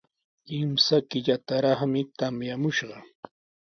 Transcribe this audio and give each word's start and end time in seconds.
Kimsa 0.45 0.97
killataraqmi 1.09 2.01
tamyamushqa. 2.17 2.97